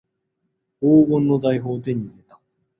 [0.81, 2.39] 黄金の財宝を手に入れた